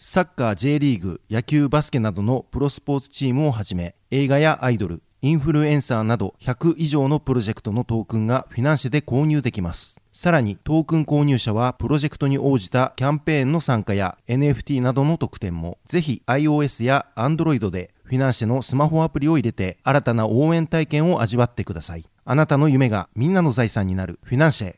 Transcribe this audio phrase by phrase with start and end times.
[0.00, 10.00] サッカー J リーグ野球バスケなどのプロスポーツチームをはじめ映画やアイドルインフルエンサーなど100以上のプロジェクトのトークンがフィナンシェで購入できます。
[10.12, 22.04] さらにトークン購入者はプロジェクトに応じたキャンペーンの参加や NFT などの特典もぜひ iOS や Android でフィナンシェのスマホアプリを入れて新たな応援体験を味わってください。
[22.24, 24.76] あなたの夢がみんなの財産になるフィナンシェ。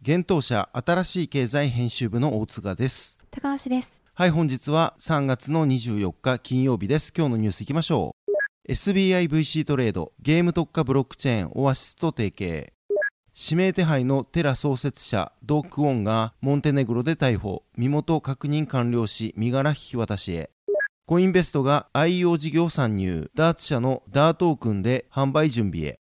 [0.00, 3.18] 現当社新しい経済編集部の大塚です。
[3.30, 4.05] 高橋です。
[4.18, 7.12] はい、本日は3月の24日金曜日です。
[7.14, 8.16] 今日のニュースいきましょ
[8.66, 8.72] う。
[8.72, 12.72] SBIVC トレード、ゲーム特化ブロックチェーンオアシスと提携。
[13.38, 20.48] 指名手配のテラ創設者ドックオンがモンテネグロで逮捕、身元確認完了し身柄引き渡しへ。
[21.04, 25.98] コインベストが IO 事業参入、ダーツ社のダートークンで販売準備へ。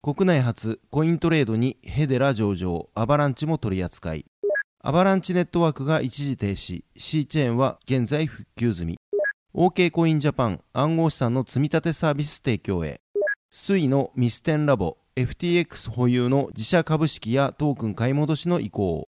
[0.00, 4.24] 国内初コイントレードにヘデラ上場、アバランチも取り扱い。
[4.80, 8.96] アバランチネットワークが一時停止、C チェーンは現在復旧済み。
[9.52, 13.00] OK コインジャパン暗号資産の積み立てサービス提供へ。
[13.50, 19.08] スイのミステンラボ FTX 保有の自社株式やトークン買い戻しの意向。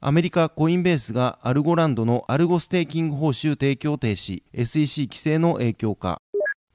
[0.00, 4.44] アメリカコインベースがアルゴランドのアルゴステーキング報酬提供停止。
[4.54, 6.22] SEC 規制の影響か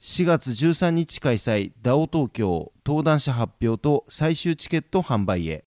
[0.02, 2.74] 4月13日開催 DAO 東京。
[2.86, 5.64] 登壇者発表と最終チケット販売へ。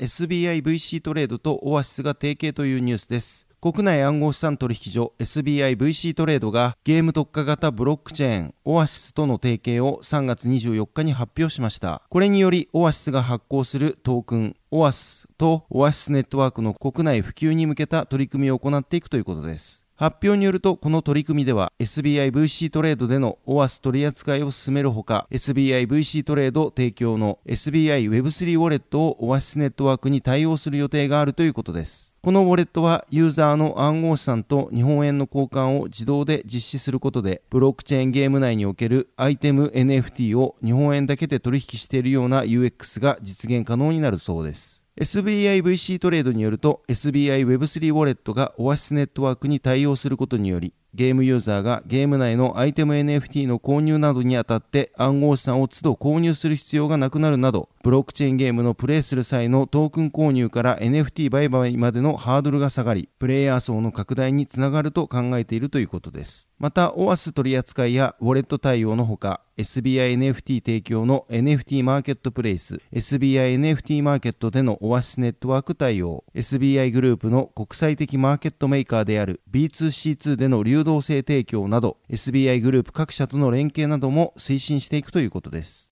[0.00, 12.02] SBIVC トレードとオアシスが提携というニュースです国内暗号資産取引所 SBIVC トレードがゲーム特化型ブロックチェーンオアシスとの提携を3月24日に発表しました。
[12.10, 19.81] これによりオアシスが発行するトークンオアシスとオアシスネットワークの国内普及に向けた取り組みを行っていくということです。
[20.02, 32.16] 発表によると、この取り組みでは SBIVC トレードでの OAS 取り扱いを進めるほか、SBIVC トレード提供の SBI Web3 ウォレットを OAS ネットワークに対応する予定があるということです。
[32.20, 44.81] このウォレットはユーザーの暗号資産と日本円の交換を自動で実施することで、ブロックチェーンゲーム内におけるアイテム NFT を日本円だけで取引しているような UX が実現可能になるそうです。
[45.00, 66.50] SBIVC トレードによると SBI Web3 ウォレットがオアシスネットワークに対応することによりゲームユーザーがゲーム内のアイテム NFT の購入などにあたって暗号資産を都度購入する必要がなくなるなど、ブロックチェーンゲームのプレイする際のトークン購入から NFT 売買までのハードルが下がり、プレイヤー層の拡大につながると考えているということです。
[66.58, 85.92] また、OAS 取扱いやウォレット対応のほか、SBI NFT 提供の NFT マーケットプレイス、SBI NFT マーケットでの OAS ネットワーク対応、SBI グループの国際的マーケットメーカーである B2C2 での流流動性提供など SBI グループ各社との連携なども推進していくということです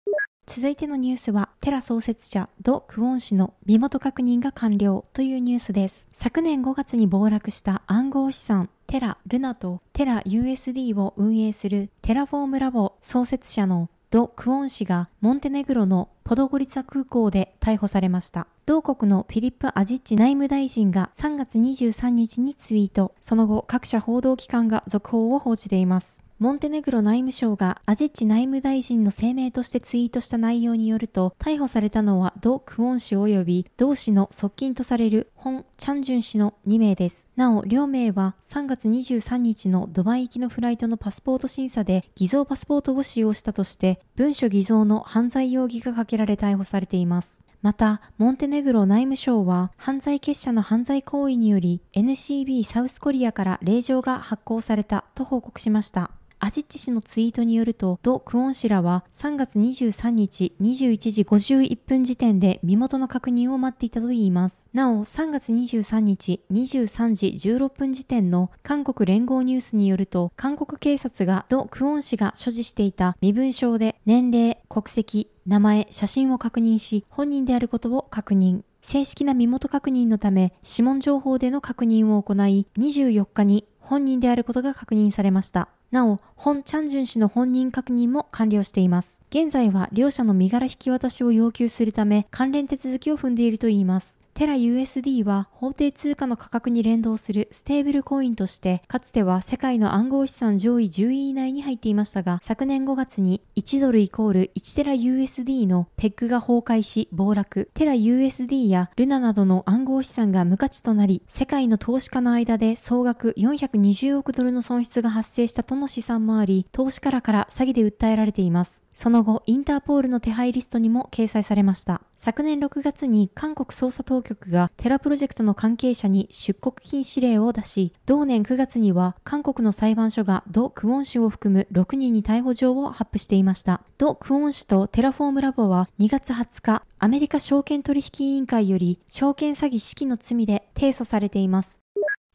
[0.46, 6.10] 続いてのニュースは、テラ創設者ド・クォン氏の身元確認が完了というニュースです。
[6.12, 18.46] 昨年5月に暴落した暗号資産テラ・ルナとテラ USD を運営するテラフォームラボ創設者のド・クオン氏がモンテネグロのポドゴリツァ空港で逮捕されました。
[18.68, 26.22] 同国のフィリップ・アジッチ内務大臣が3月23日にツイート、その後各社報道機関が続報を報じています。
[26.44, 37.30] モンテネグロ内務省がアジッチ内務大臣の声明としてツイートした内容によると、逮捕されたのはド・クオン氏及び同氏の側近とされるホン・チャンジュン氏の2名です。
[37.38, 47.42] なお、両名は3月23日のドバイ行きのフライトのパスポート審査で偽造パスポートを使用したとして、文書偽造の犯罪容疑がかけられ逮捕されています。
[47.62, 56.12] また、モンテネグロ内務省は犯罪結社の犯罪行為により NCB サウスコリアから令状が発行されたと報告しました。
[56.44, 64.68] アジッチ氏のツイートによると、ド・クオン氏らは3月23日21時51分時点で身元の確認を待っていたといいます。
[64.74, 78.64] なお、3月23日23時16分時点の韓国連合ニュースによると、韓国警察がド・クオン氏が所持していた身分証で年齢、国籍、名前、写真を確認し、本人であることを確認。
[78.82, 85.70] 正式な身元確認のため、指紋情報での確認を行い、24日に本人であることが確認されました。
[85.94, 89.22] なお、本チャンジュン氏の本人確認も完了しています。
[89.30, 94.24] 現在は両者の身柄引き渡しを要求するため、関連手続きを踏んでいるといいます。
[94.34, 118.86] テラ USD は法定通貨の価格に連動するステーブルコインとして、かつては世界の暗号資産上位10位以内に入っていましたが、昨年5月に1ドルイコール1テラ USD のペッグが崩壊し暴落、テラ USD やルナなどの暗号資産が無価値となり、世界の投資家の間で総額420億ドルの損失が発生したとの試算もあり、投資家らから詐欺で訴えられています。
[118.94, 122.02] その後、インターポールの手配リストにも掲載されました。
[122.18, 133.82] 昨年6月に韓国捜査当局がテラプロジェクトの関係者に出国禁止令を出し、同年9月には韓国の裁判所がド・クオン氏を含む6人に逮捕状を発布していました。
[133.98, 141.84] ド・クオン氏とテラフォームラボは2月20日、アメリカ証券取引委員会より証券詐欺指揮の罪で提訴されています。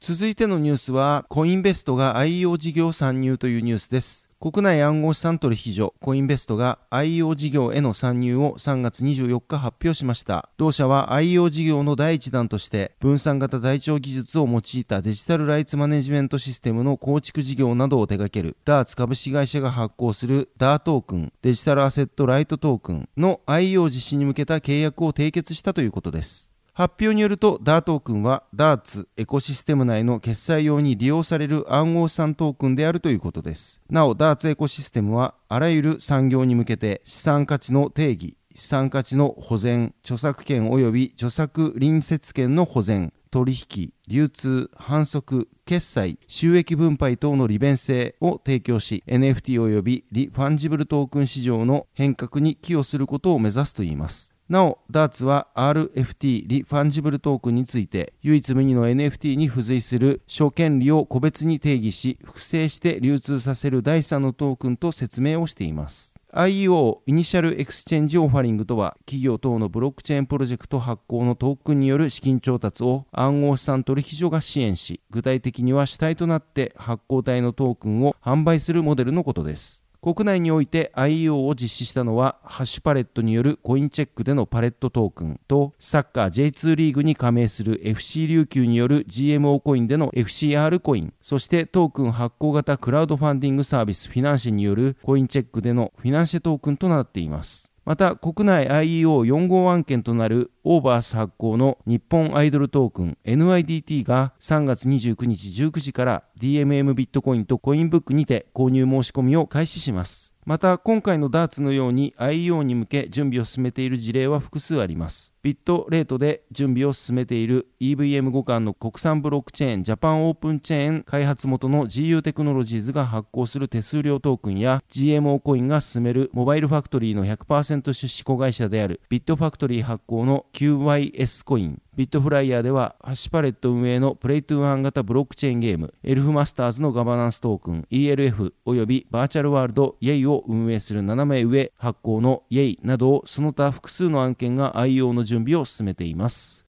[0.01, 4.29] 続いてのニュースは、コインベストが IO 事業参入というニュースです。
[4.41, 10.49] 国内暗号資産取引所コインベストが IO 事業への参入を3月24日発表しました。
[10.57, 26.48] 同社は IO 事業の第一弾として分散型台帳技術を用いたデジタルライツマネジメントシステムの構築事業などを手掛けるダーツ株式会社が発行するダートークンデジタルアセットライトトークンの IO 実施に向けた契約を締結したということです。
[26.79, 33.81] 発表によると、ダートークンはダーツエコシステム内の決済用に利用される暗号資産トークンであるということです。
[33.91, 54.38] なお、ダーツエコシステムは、あらゆる産業に向けて資産価値の定義、資産価値の保全、著作権及び著作隣接権の保全、取引、流通、販促、決済、収益分配等の利便性を提供し、NFT 及びリファンジブルトークン市場の変革に寄与することを目指すといいます。
[54.49, 66.19] なお、ダーツは RFT リファンジブルトークンについて、唯一無二の NFT に付随する諸権利を個別に定義し、複製して流通させる第三のトークンと説明をしています。
[66.33, 97.68] IEO イニシャルエクスチェンジオファリングとは企業等のブロックチェーンプロジェクト発行のトークンによる資金調達を暗号資産取引所が支援し具体的には主体となって発行体のトークンを販売するモデルのことです国内において IEO を実施したのは、ハッシュパレットによるコインチェックでのパレットトークンと、サッカー J2 リーグに加盟する FC 琉球による GMO コインでの FCR コイン、そしてトークン発行型クラウドファンディングサービスフィナンシェによるコインチェックでのフィナンシェトークンとなっています。
[97.89, 110.35] また国内 IEO4 号案件となるオーバース発行の日本アイドルトークン NIDT が3月29日19時から DMM ビットコインとコインブックにて購入申し込みを開始します。
[110.45, 115.33] また今回のダーツのように IEO に向け準備を進めている事例は複数あります。
[115.43, 131.83] ビットトレードで準備を進めている EVM 互換の国産ブロックチェーンジャパンオープンチェーン開発元の GU テクノロジーズが発行する手数料トークンや GMO コインが進めるモバイルファクトリーの100%出資子会社であるビットファクトリー発行の QYS コイン。
[131.99, 146.67] ビットフライヤーではハッシュパレット運営のプレイトゥーアン型ブロックチェーンゲームエルフマスターズのガバナンストークン ELF およびバーチャルワールド YEI を運営する斜め上発行の YEI などをその他複数の案件が IO の準備を進めています。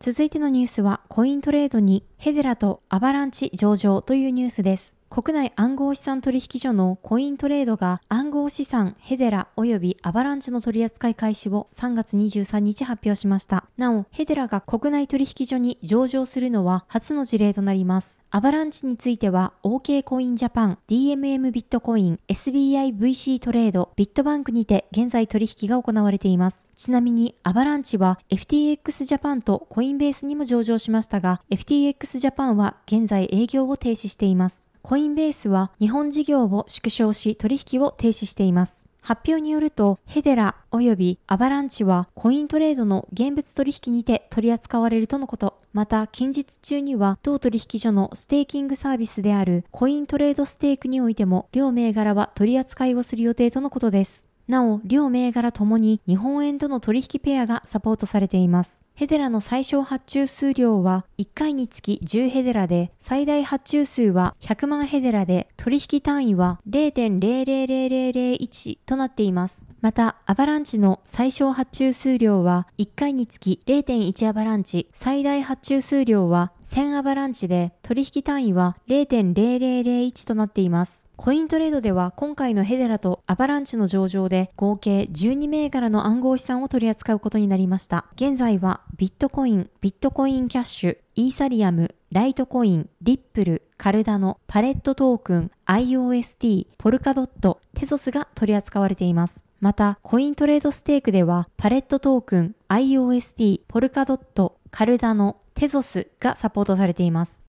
[0.00, 4.97] 続いてのニュースは、コイントレードにヘデラとアバランチ上場というニュースです。
[5.10, 13.64] 国内暗号資産取引所のコイントレードが暗号資産ヘデラ及びアバランチの取扱い開始を3月23日発表しました。
[13.78, 18.20] なお、ヘデラが国内取引所に上場するのは初の事例となります。
[18.30, 26.68] アバランチについては OK コインジャパン、DMM ビットコイン、SBIVC トレード、ビットバンクにて現在取引が行われています。
[26.76, 34.67] ちなみにアバランチは FTX ジャパンとコインベースにも上場しましたが、FTX ジャパンは現在営業を停止しています。
[34.82, 38.86] コインベースは日本事業を縮小し取引を停止しています。
[39.00, 45.62] 発表によると、ヘデラ及びアバランチはコイントレードの現物取引にて取り扱われるとのこと。
[45.72, 54.27] また、近日中には同取引所のステーキングサービスであるコイントレードステークにおいても両銘柄は取り扱いをする予定とのことです。
[54.48, 58.86] なお、両銘柄ともに日本円との取引ペアがサポートされています。
[58.94, 69.67] ヘデラの最小発注数量は1回につき10ヘデラで、最大発注数は100万ヘデラで、取引単位は0.000001となっています。
[69.80, 81.08] また、アバランチの最小発注数量は1回につき0.1アバランチ、最大発注数量は1000アバランチで、取引単位は0.0001となっています。
[81.14, 88.06] コイントレードでは今回のヘデラとアバランチの上場で合計12銘柄の暗号資産を取り扱うことになりました。
[88.14, 99.44] 現在はビットコイン、ビットコインキャッシュ、イーサリアム、ライトコイン、リップル、カルダノ、パレットトークン、IOST、ポルカドット、テソスが取り扱われています。
[99.60, 107.44] また、コイントレードステークでは、パレットトークン、IOST、ポルカドット、カルダノ、テゾスがサポートされています。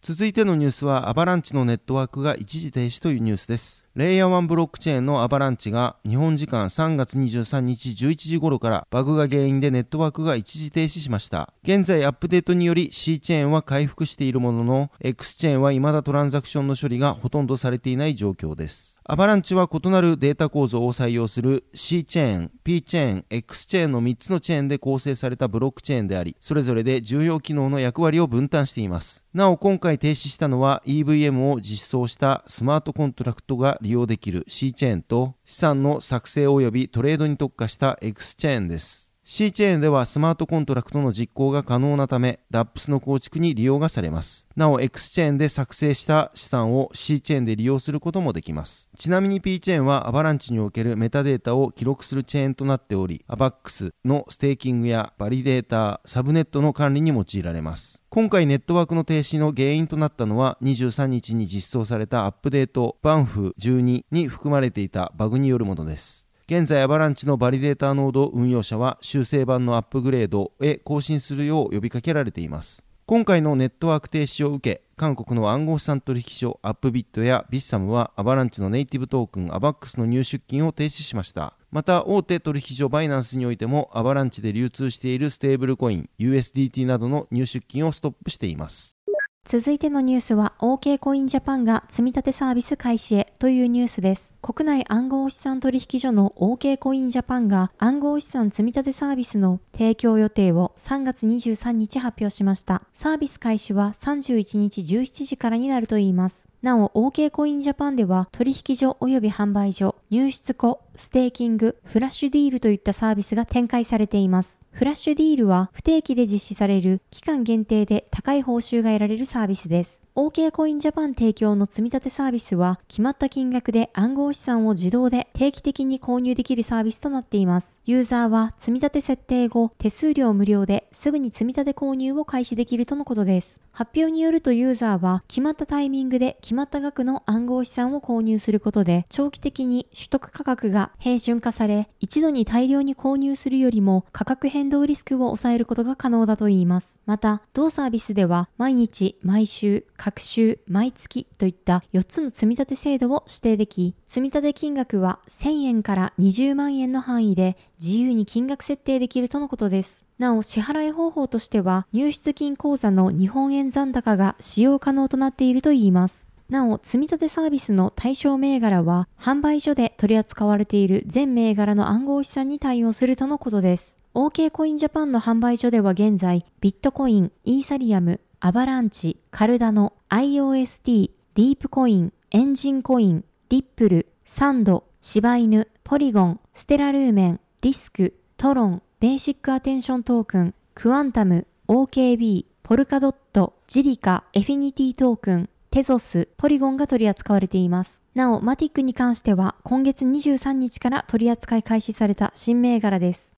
[0.00, 3.84] 続いてのニュースはアバランチのネットワークが一時停止というニュースです。
[3.94, 11.52] レイヤー1ブロックチェーンのアバランチが日本時間3月23日11時頃からバグが原因でネットワークが一時停止しました。
[11.62, 18.98] 現在アップデートにより C チェーンは回復しているものの X チェーンは未だトランザクションの処理がほとんどされていない状況です。
[19.04, 29.24] アバランチは異なるデータ構造を採用する C チェーン、P チェーン、X チェーンの3つのチェーンで構成されたブロックチェーンであり、それぞれで重要機能の役割を分担しています。
[29.34, 39.11] なお今回停止したのは EVM を実装したスマートコントラクトが利用できる C チェーンと資産の作成及びトレードに特化した X チェーンです。
[39.34, 44.46] C チェーンではスマートコントラクトの実行が可能なため、 DApps の構築に利用がされます。
[44.56, 48.90] なお、X チェーンで作成した資産を C チェーンで利用することもできます。
[48.98, 58.02] ちなみに P チェーンはアバランチにおけるメタデータを記録するチェーンとなっており、 AVAX のステーキングやバリデータ、サブネットの管理に用いられます。
[58.10, 66.26] 今回ネットワークの停止の原因となったのは23日に実装されたアップデートバンフ12に含まれていたバグによるものです。
[66.46, 72.82] 現在アバランチのバリデーターノード運用者は修正版のアップグレードへ更新するよう呼びかけられています。
[73.06, 81.54] 今回のネットワーク停止を受け、韓国の暗号資産取引所アップビットやビッサムはアバランチのネイティブトークン AVAX の入出金を停止しました。
[81.70, 88.96] また大手取引所バイナンスにおいてもアバランチで流通しているステーブルコイン USDT などの入出金をストップしています。
[89.44, 94.32] 続いてのニュースは OK コインジャパンが積み立てサービス開始へというニュースです。
[94.40, 102.84] 国内暗号資産取引所の OK コインジャパンが暗号資産積み立てサービスの提供予定を3月23日発表しました。
[102.92, 106.51] サービス開始は31日17時からになるといいます。
[106.62, 114.62] なお、OK コインジャパンでは取引所及び販売所、入出庫、ステーキング、フラッシュディールといったサービスが展開されています。
[114.70, 120.01] フラッシュディールは不定期で実施される期間限定で高い報酬が得られるサービスです。
[120.14, 127.80] OK コインジャパン提供の積み立てサービスは決まった金額で暗号資産を自動で定期的に購入できるサービスとなっています。
[127.86, 133.62] ユーザーは積み立て設定後、手数料無料ですぐに積み立て購入を開始できるとのことです。
[133.72, 147.00] 発表によるとユーザーは決まったタイミングで決まった額の暗号資産を購入することで長期的に取得価格が平準化され一度に大量に購入するよりも価格変動リスクを抑えることが可能だといいます。
[147.06, 160.04] また、同サービスでは毎日、毎週、各週、毎月といった4つの積み立て制度を指定でき、積み立て金額は1000円から20万円の範囲で自由に金額設定できるとのことです。
[160.18, 166.28] なお、支払い方法としては、入出金口座の日本円残高が使用可能となっているといいます。
[166.48, 174.00] なお、積み立てサービスの対象銘柄は、販売所で取り扱われている全銘柄の暗号資産に対応するとのことです。
[174.14, 198.02] OK コインジャパンの販売所では現在、ビットコイン、イーサリアム、アバランチ、カルダノ、IOST、ディープコイン、エンジンコイン、リップル、サンド、柴犬、ポリゴン、ステラルーメン、リスク、トロン、ベーシックアテンショントークン、クワンタム、OKB、ポルカドット、ジリカ、エフィニティトークン、テゾス、ポリゴンが取り扱われています。
[198.16, 203.36] なお、マティックに関しては今月23日から取り扱い開始された新銘柄です。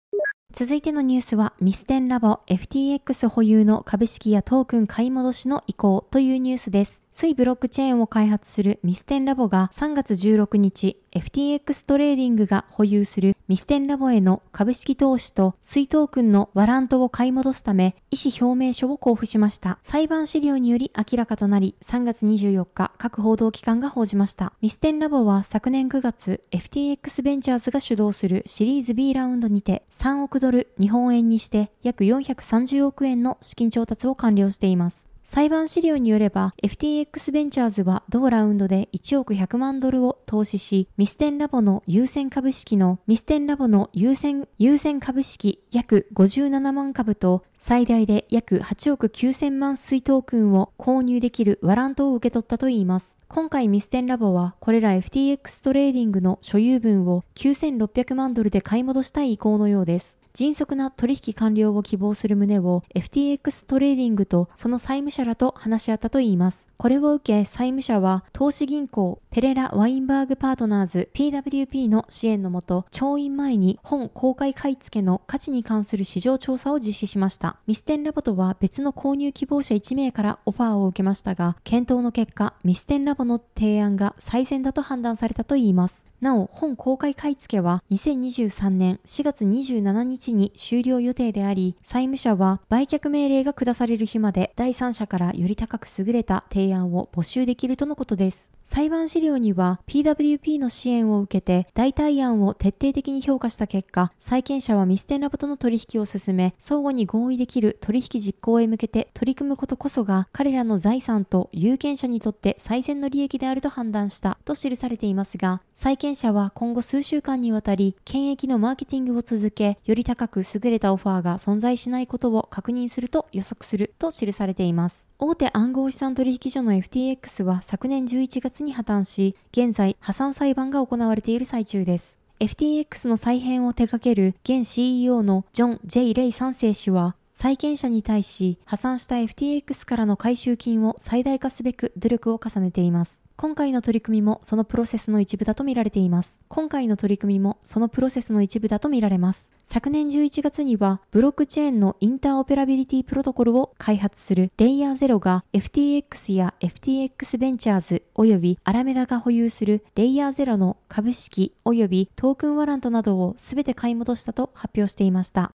[0.56, 7.03] 続いてのニュースは、ミステンラボ FTX 保有の株式やトークン買い戻しの意向というニュースです。
[7.14, 19.78] Sui ブロックチェーンを開発するミステンラボが3月16日、FTX トレーディングが保有するミステンラボへの株式投資と Sui トークンのワラントを買い戻すため、意思表明書を交付しました。
[19.84, 24.54] 裁判資料により明らかとなり、3月24日、各報道機関が報じました。
[24.62, 35.13] ミステンラボは昨年9月、FTX ベンチャーズが主導するシリーズ B ラウンドにて3億ドル日本円にして約430億円の資金調達を完了しています。
[35.24, 53.23] 裁判資料によれば FTX ベンチャーズは同ラウンドで1億100万ドルを投資し、ミステンラボの優先株式のミステンラボの優先優先株式約57万株と最大で約8億9000万 Sui トークンを購入できるワラントを受け取ったといいます。
[53.34, 60.20] 今回ミステンラボはこれら FTX トレーディングの所有分を9600万ドルで買い戻したい意向のようです。
[60.34, 66.70] 迅速な取引完了を希望する旨を FTX トレーディングとその債務者らと話し合ったといいます。
[66.78, 77.58] これを受け債務者は投資銀行ペレラ・ワインバーグパートナーズ PWP の支援のもと調印前に本公開買い付けの価値に関する市場調査を実施しました。
[77.68, 86.10] ミステンラボとは別の購入希望者1名からオファーを受けましたが検討の結果ミステンラボこの提案が最善だと判断されたといいます。
[86.24, 98.54] なお、本公開買い付けは2023年4月27日に終了予定であり、債務者は売却命令が下される日まで第三者からより高く優れた提案を募集できるとのことです。
[98.66, 125.08] 裁判資料には PWP の支援を受けて代替案を徹底的に評価した結果、債権者はミステンラボとの取引を進め、相互に合意できる取引実行へ向けて取り組むことこそが彼らの財産と有権者にとって最善の利益であると判断したと記されていますが、債権者は今後数週間にわたり、権益のマーケティングを続け、より高く優れたオファーが存在しないことを確認すると予測すると記されています。
[125.20, 132.20] 大手暗号資産取引所の FTX は昨年11月に破綻し、現在破産裁判が行われている最中です。
[132.40, 143.24] FTX の再編を手掛ける現 CEO のジョン・ J・ レイ3世氏は債権者に対し破産した FTX からの回収金を最大化すべく努力を重ねています。
[143.36, 146.46] 今回の取り組みもそのプロセスの一部だと見られています。
[146.48, 149.52] 今回の取り組みもそのプロセスの一部だと見られます。
[149.66, 165.52] 昨年11月にはブロックチェーンのインターオペラビリティプロトコルを開発するレイヤー0が FTX や FTX ベンチャーズ及びアラメダが保有するレイヤー0の株式及びトークンワラントなどを全て買い戻したと発表していました。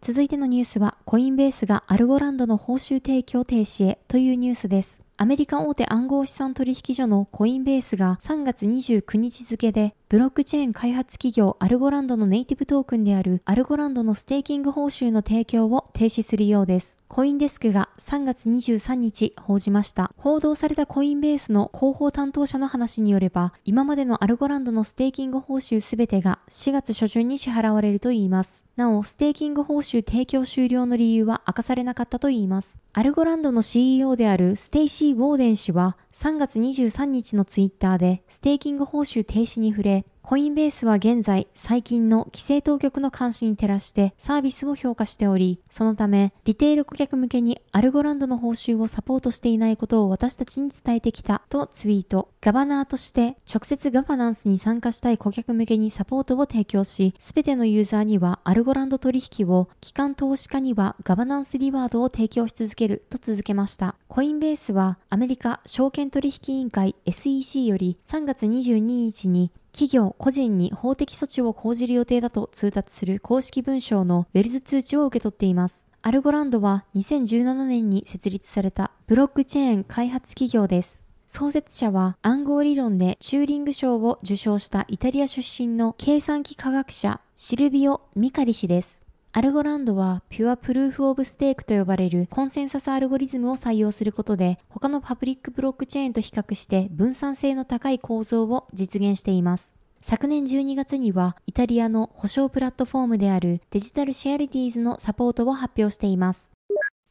[0.00, 5.07] 続いてのニュースは、コインベースがアルゴランドの報酬提供停止へというニュースです。
[5.20, 17.00] アメリカ大手暗号資産取引所のコインベースが3月29日付でブロックチェーン開発企業アルゴランドのネイティブトークンであるアルゴランドのステーキング報酬の提供を停止するようです。
[17.08, 20.12] コインデスクが3月23日報じました。
[20.16, 28.64] 報道されたコインベースの広報担当者の話によれば、今までのアルゴランドのステーキング報酬すべてが4月初旬に支払われるといいます。
[28.76, 32.78] なお、ステーキング報酬提供終了の理由は明かされなかったといいます。
[32.98, 52.28] アルゴランドの CEO であるステイシー・ウォーデン氏は3月23日のツイッターでステーキング報酬停止に触れ、コインベースは現在、最近の規制当局の監視に照らしてサービスを評価しており、そのため、リテール顧客向けにアルゴランドの報酬をサポートしていないことを私たちに伝えてきたとツイート。
[52.42, 63.94] ガバナーとして直接ガバナンスに参加したい顧客向けにサポートを提供し、すべてのユーザーにはアルゴランド取引を、機関投資家にはガバナンスリワードを提供し続けると続けました。
[64.08, 75.88] コインベースはアメリカ証券取引委員会 SEC より3月22日に企業、個人に法的措置を講じる予定だと通達する公式文書のウェルズ通知を受け取っています。
[76.02, 81.06] アルゴランドは2017年に設立されたブロックチェーン開発企業です。
[81.28, 89.07] 創設者は暗号理論でチューリング賞を受賞したイタリア出身の計算機科学者シルビオ・ミカリ氏です。
[89.30, 99.76] アルゴランドはピュアプルーフオブステークと呼ばれるコンセンサスアルゴリズムを採用することで他のパブリックブロックチェーンと比較して分散性の高い構造を実現しています。
[100.00, 106.52] 昨年12月にはイタリアの保証プラットフォームであるデジタルシュアリティーズのサポートを発表しています。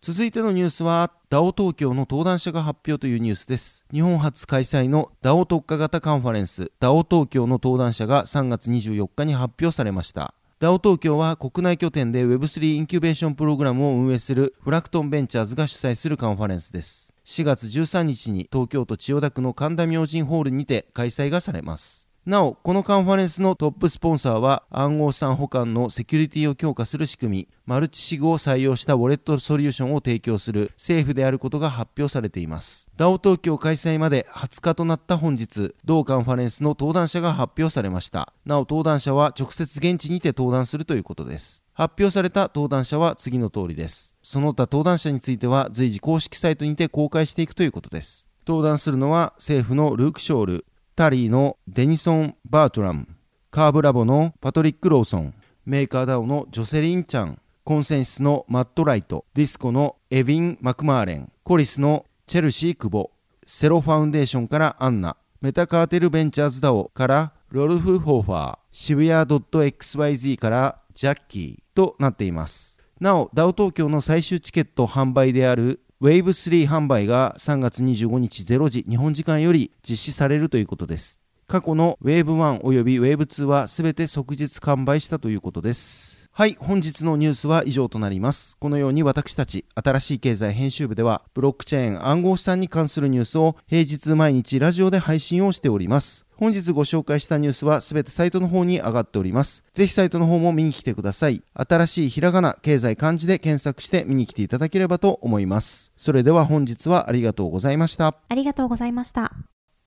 [0.02, 3.86] 続いてのニュースは DAO 東京の登壇者が発表というニュースです。
[3.94, 10.34] 日本初開催の DAO 特化型カンファレンス DAO 東京の登壇者が3月24日に発表されました。
[10.60, 17.14] DAO 東京は国内拠点で Web3 インキュベーションプログラムを運営するフラクトンベンチャーズが主催するカンファレンスです。
[17.26, 22.07] 4月13日に東京都千代田区の神田明神ホールにて開催がされます。
[22.28, 32.90] なお、このカンファレンスのトップスポンサーは暗号資産保管のセキュリティを強化する仕組み、マルチシグを採用したウォレットソリューションを提供する政府であることが発表されています。
[32.98, 38.34] DAO 東京開催まで20日となった本日、同カンファレンスの登壇者が発表されました。
[38.46, 41.64] なお、登壇者は直接現地にて登壇するということです。
[41.72, 44.16] 発表された登壇者は次の通りです。
[44.22, 48.28] その他登壇者については随時公式サイトにて公開していくということです。
[48.46, 50.66] 登壇するのは政府のルーク・ショール、
[50.98, 53.08] タリーのデニソン・バートラム、
[53.52, 63.12] カーブラボのパトリック・ローソン、メーカーダウのジョセリン・ちゃん、コンセンシスのマット・ライト、ディスコのエビン・マクマーレン、コリスのチェルシー・クボ、
[63.46, 72.80] セロファウンデーションからアンナ、メタカーテルベンチャーズダオからロルフ・ホーファー、渋谷 .xyz からジャッキーとなっています。
[73.00, 81.20] なお、ダオ東京の最終チケット販売である Wave3 販売が3月25日0時日本時間より実施されるということです。
[81.48, 86.30] 過去の Wave1 および Wave2 はすべて即日完売したということです。
[86.32, 88.58] はい、本日のニュースは以上となります。
[88.60, 96.27] このように私たち、新しい経済編集部では、ブロックチェーン暗号資産に関するニュースを平日毎日ラジオで配信をしております。
[96.38, 99.64] 本日ご紹介したニュースはすべてサイトの方に上がっております。
[99.74, 101.42] ぜひサイトの方も見に来てください。
[101.54, 105.92] 新しいひらがな、経済漢字で検索して見に来ていただければと思います。
[105.98, 108.16] それでは本日はありがとうございました。
[108.30, 109.57] ありがとうございました。